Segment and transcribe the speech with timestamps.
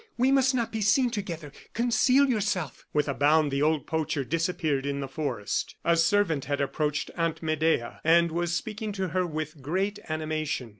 [0.17, 1.51] we must not be seen together.
[1.75, 5.75] Conceal yourself." With a bound the old poacher disappeared in the forest.
[5.85, 10.69] A servant had approached Aunt Medea, and was speaking to her with great animation.